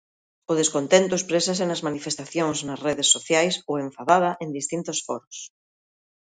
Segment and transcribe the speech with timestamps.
[0.51, 5.37] O descontento exprésase nas manifestacións, nas redes sociais ou enfadada en distintos foros.